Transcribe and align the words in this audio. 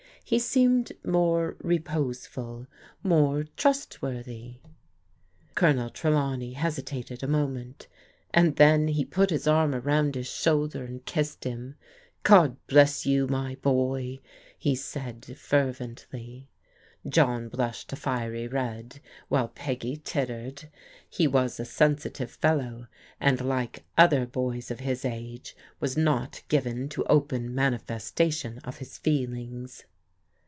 He 0.23 0.39
seemed 0.39 0.93
more 1.03 1.57
reposeful— 1.59 2.65
^more 3.05 3.49
trustworthy. 3.57 4.59
Colonel 5.55 5.89
Trelawney 5.89 6.53
hesitated 6.53 7.21
a 7.21 7.27
moment, 7.27 7.89
and 8.33 8.55
then 8.55 8.87
he 8.87 9.03
put 9.03 9.29
his 9.29 9.45
arm 9.45 9.75
around 9.75 10.15
his 10.15 10.27
shoulder 10.29 10.85
and 10.85 11.03
kissed 11.03 11.43
him." 11.43 11.75
God 12.23 12.55
bless 12.67 13.05
you, 13.05 13.27
my 13.27 13.55
boy," 13.55 14.19
he 14.57 14.73
said 14.73 15.35
fervently. 15.37 16.47
John 17.09 17.49
blushed 17.49 17.91
a 17.91 17.97
fiery 17.97 18.47
red, 18.47 19.01
while 19.27 19.49
Peggy 19.49 19.97
tittered. 20.01 20.69
He 21.09 21.27
was 21.27 21.59
a 21.59 21.65
sensitive 21.65 22.31
fellow, 22.31 22.87
and 23.19 23.41
like 23.41 23.83
other 23.97 24.25
boys 24.25 24.71
of 24.71 24.79
his 24.79 25.03
age, 25.03 25.57
was 25.81 25.97
not 25.97 26.41
given 26.47 26.87
to 26.89 27.03
open 27.07 27.53
manifestation 27.53 28.59
of 28.59 28.77
his 28.77 28.97
feelings. 28.97 29.83